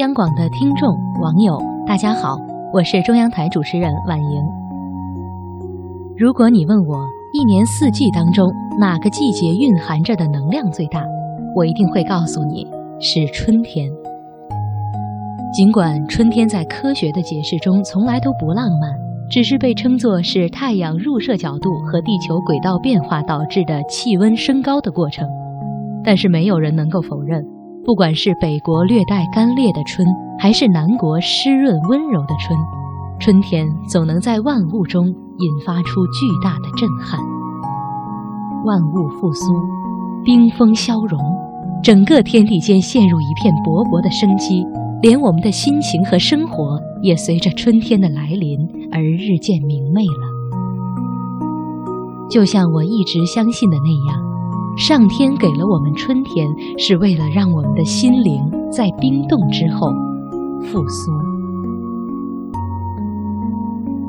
[0.00, 0.88] 央广的听众、
[1.20, 2.38] 网友，大家好，
[2.72, 4.42] 我是中央台主持人婉莹。
[6.16, 11.04] 如果你问我一年四季当中哪个季节蕴含着的能量最大，
[11.54, 12.66] 我一定会告诉你
[12.98, 13.90] 是春天。
[15.52, 18.90] 尽管春天在科学的解释中从来都不浪漫，
[19.28, 25.28] 只是被称作是太阳入射角度和地球轨道变化导致的气温升高的过程，
[26.02, 27.44] 但是没有人能够否认。
[27.84, 30.06] 不管是北国略带干裂的春，
[30.38, 32.58] 还是南国湿润温柔的春，
[33.18, 37.18] 春天总能在万物中引发出巨大的震撼。
[38.64, 39.54] 万物复苏，
[40.22, 41.18] 冰封消融，
[41.82, 44.62] 整个天地间陷入一片勃勃的生机，
[45.00, 48.58] 连我们的心情和生活也随着春天的来临
[48.92, 50.30] 而日渐明媚了。
[52.30, 54.29] 就像我一直相信的那样。
[54.76, 56.48] 上天给了我们春天，
[56.78, 59.88] 是为了让我们的心灵在冰冻之后
[60.62, 61.12] 复苏。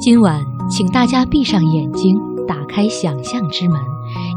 [0.00, 2.16] 今晚，请大家闭上眼睛，
[2.46, 3.78] 打开想象之门，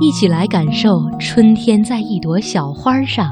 [0.02, 3.32] 一起来感受春天在一朵小花上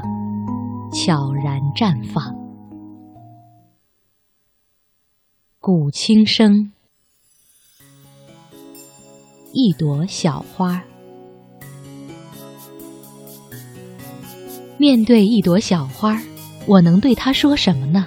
[0.92, 2.34] 悄然绽放。
[5.60, 6.72] 古轻声，
[9.52, 10.82] 一朵小花。
[14.78, 16.20] 面对一朵小花，
[16.66, 18.06] 我能对它说什么呢？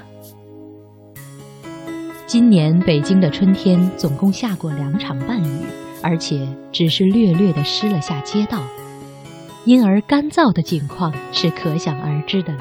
[2.28, 5.62] 今年北京的春天总共下过两场半雨，
[6.04, 8.62] 而且只是略略的湿了下街道，
[9.66, 12.60] 因而干燥的景况是可想而知的了。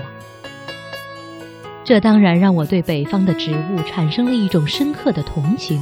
[1.84, 5.78] 这当然让我对北方的植物产生了一种深刻的同情。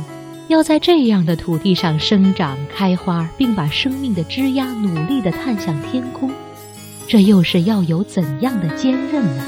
[0.49, 6.31] 要在这样的土地上生长开花，并把生命的枝桠努力地探向天空。
[7.09, 9.45] 这又是要有怎样的坚韧呢？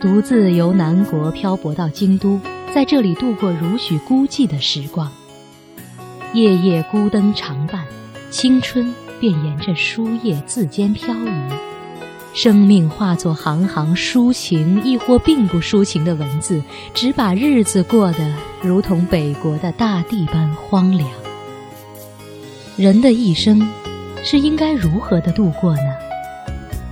[0.00, 2.40] 独自由南国漂泊到京都，
[2.74, 5.12] 在这里度过如许孤寂的时光，
[6.32, 7.84] 夜夜孤灯常伴，
[8.30, 11.52] 青春便沿着书页字间漂移，
[12.32, 16.62] 生命化作行行抒情亦或并不抒情的文字，
[16.94, 21.06] 只把日子过得如同北国的大地般荒凉。
[22.78, 23.68] 人的一生。
[24.22, 25.94] 是应该如何的度过呢？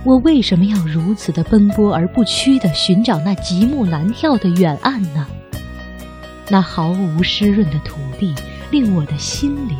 [0.03, 5.27] 我为什么要如此的奔波而不屈的寻找那极目难眺的远岸呢？
[6.49, 8.33] 那毫无湿润的土地，
[8.71, 9.77] 令我的心灵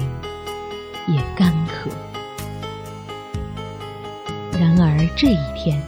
[1.07, 1.89] 也干渴。
[4.59, 5.81] 然而这一天，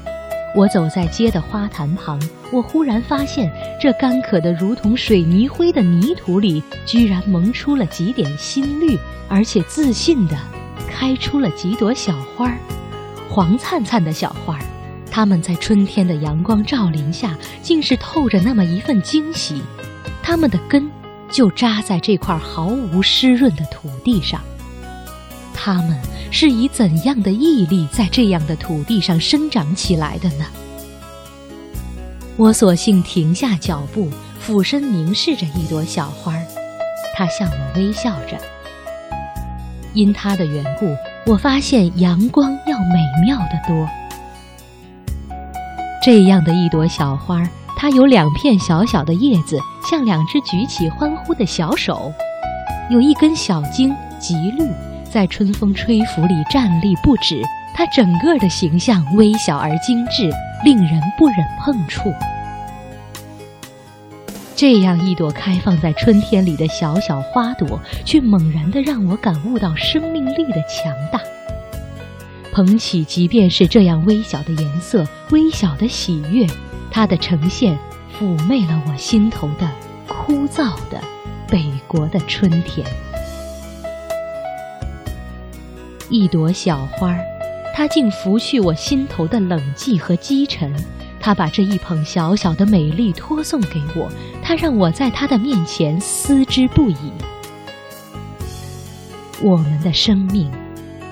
[0.56, 2.20] 我走在街的花坛旁，
[2.52, 3.50] 我忽然发现，
[3.80, 8.98] 这干渴的如同水泥灰的泥土里，居然萌出了几点新绿，
[9.30, 10.36] 而且自信的。
[10.90, 12.58] 开出了几朵小花儿，
[13.30, 14.62] 黄灿灿的小花儿，
[15.12, 19.62] 它们在春天的阳光照临下，竟是透着那么一份惊喜。
[20.22, 20.90] 它们的根
[21.30, 24.40] 就扎在这块毫无湿润的土地上，
[25.54, 26.00] 它们
[26.32, 30.46] 是以怎样的毅力在这样的土地上生长起来的呢？
[32.38, 36.44] 我索性停下脚步，俯身凝视着一朵小花儿，
[37.16, 38.38] 它向我微笑着。
[39.94, 40.96] 因它的缘故，
[41.26, 43.88] 我发现阳光要美妙的多。
[46.04, 47.42] 这样的一朵小花，
[47.78, 49.58] 它有两片小小的叶子，
[49.90, 52.12] 像两只举起欢呼的小手；
[52.90, 54.70] 有一根小茎，极绿，
[55.10, 57.42] 在春风吹拂里站立不止。
[57.76, 60.30] 它整个的形象微小而精致，
[60.64, 62.14] 令人不忍碰触。
[64.56, 71.20] 这样一朵开放在春天里的小小花朵，却猛然地让我感悟到生命力的强大。
[72.52, 76.48] 捧起，即便是这样微小的颜色、微小的喜悦，
[76.92, 77.78] 它的呈现
[78.18, 79.68] 抚媚了我心头的
[80.08, 81.02] 枯燥的
[81.48, 82.86] 北国的春天。
[86.10, 87.18] 一朵小花，
[87.74, 90.72] 它竟拂去我心头的冷寂和积沉。
[91.26, 94.12] 他把这一捧小小的美丽托送给我，
[94.42, 97.14] 他让我在他的面前思之不已。
[99.42, 100.52] 我们的生命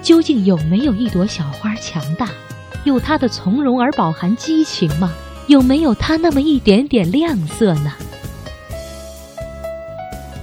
[0.02, 2.28] 究竟有没有一朵小花强大？
[2.84, 5.14] 有它的从容而饱含激情吗？
[5.48, 7.94] 有没有它那么一点点亮色呢？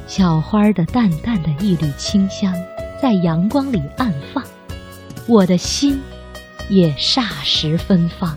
[0.07, 2.55] 小花的淡淡的一缕清香
[3.03, 4.43] 在阳光里暗放，
[5.27, 6.01] 我的心
[6.71, 8.35] 也霎时芬芳。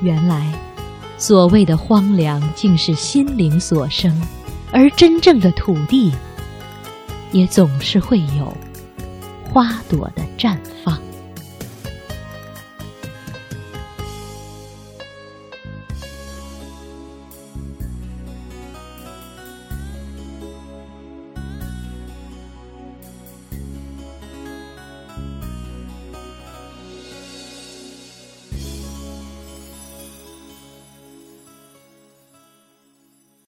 [0.00, 0.52] 原来，
[1.18, 4.12] 所谓的荒凉，竟是心灵所生；
[4.70, 6.12] 而真正的土地，
[7.32, 8.54] 也总是会有
[9.52, 10.98] 花朵的绽放。